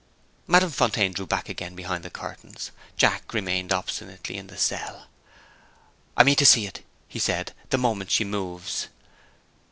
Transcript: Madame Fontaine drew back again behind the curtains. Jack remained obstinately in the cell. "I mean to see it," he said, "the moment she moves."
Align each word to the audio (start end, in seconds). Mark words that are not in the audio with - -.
Madame 0.47 0.71
Fontaine 0.71 1.11
drew 1.13 1.27
back 1.27 1.47
again 1.47 1.75
behind 1.75 2.03
the 2.03 2.09
curtains. 2.09 2.71
Jack 2.97 3.35
remained 3.35 3.71
obstinately 3.71 4.35
in 4.35 4.47
the 4.47 4.57
cell. 4.57 5.05
"I 6.17 6.23
mean 6.23 6.37
to 6.37 6.43
see 6.47 6.65
it," 6.65 6.83
he 7.07 7.19
said, 7.19 7.53
"the 7.69 7.77
moment 7.77 8.09
she 8.09 8.23
moves." 8.23 8.87